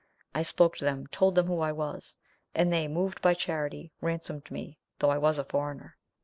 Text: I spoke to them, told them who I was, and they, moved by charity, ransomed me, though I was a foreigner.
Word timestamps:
I 0.33 0.41
spoke 0.41 0.77
to 0.77 0.83
them, 0.83 1.05
told 1.05 1.35
them 1.35 1.45
who 1.45 1.59
I 1.59 1.71
was, 1.71 2.17
and 2.55 2.73
they, 2.73 2.87
moved 2.87 3.21
by 3.21 3.35
charity, 3.35 3.91
ransomed 4.01 4.49
me, 4.49 4.79
though 4.97 5.11
I 5.11 5.19
was 5.19 5.37
a 5.37 5.43
foreigner. 5.43 5.95